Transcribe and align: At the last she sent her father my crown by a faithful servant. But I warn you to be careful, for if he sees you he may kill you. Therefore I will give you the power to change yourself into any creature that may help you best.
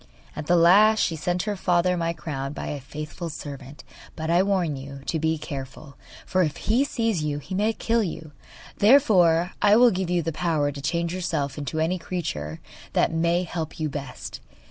At 0.35 0.47
the 0.47 0.55
last 0.55 0.99
she 0.99 1.15
sent 1.15 1.43
her 1.43 1.55
father 1.55 1.95
my 1.95 2.11
crown 2.11 2.53
by 2.53 2.69
a 2.69 2.79
faithful 2.79 3.29
servant. 3.29 3.83
But 4.15 4.31
I 4.31 4.41
warn 4.41 4.75
you 4.75 5.01
to 5.05 5.19
be 5.19 5.37
careful, 5.37 5.95
for 6.25 6.41
if 6.41 6.57
he 6.57 6.83
sees 6.83 7.23
you 7.23 7.37
he 7.37 7.53
may 7.53 7.71
kill 7.71 8.01
you. 8.01 8.31
Therefore 8.79 9.51
I 9.61 9.75
will 9.75 9.91
give 9.91 10.09
you 10.09 10.23
the 10.23 10.31
power 10.31 10.71
to 10.71 10.81
change 10.81 11.13
yourself 11.13 11.55
into 11.55 11.77
any 11.79 11.99
creature 11.99 12.59
that 12.93 13.11
may 13.13 13.43
help 13.43 13.79
you 13.79 13.89
best. 13.89 14.41